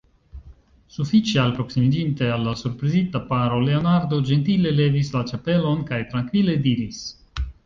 Sufiĉe 0.93 1.35
alproksimiĝinte 1.41 2.29
al 2.37 2.47
la 2.49 2.53
surprizita 2.61 3.21
paro, 3.27 3.61
Leonardo 3.67 4.21
ĝentile 4.31 4.73
levis 4.81 5.13
la 5.19 5.23
ĉapelon 5.33 5.85
kaj 5.93 6.01
trankvile 6.15 6.59
diris: 6.67 7.05